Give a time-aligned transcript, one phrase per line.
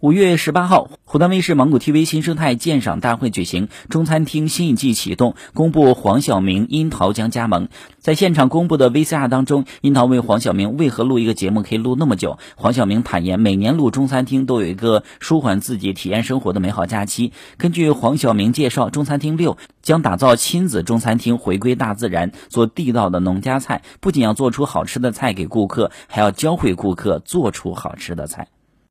[0.00, 7.68] 五月十八号，湖南卫视芒果 TV 新生态鉴赏大会举行，中餐厅新一季启动，公布黄晓明、樱桃将加盟。
[7.98, 17.32] 在现场公布的 VCR 当中，樱桃问黄晓明为何录一个节目可以录那么久，黄晓明坦言每年录中餐厅都有一个舒缓自己、体验生活的美好假期。
[17.56, 28.48] 根据黄晓明介绍，中餐厅六将打造亲子中餐厅，回归大自然，做地道的农家菜，不仅要做出好吃的菜给顾客，还要教会顾客做出好吃的菜。